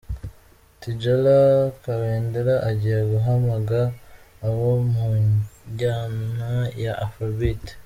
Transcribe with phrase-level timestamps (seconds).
[0.79, 1.37] Tidjala
[1.83, 3.79] Kabendera agiye guhamaga
[4.47, 6.51] abo mu njyana
[6.83, 7.63] ya Afrobeat.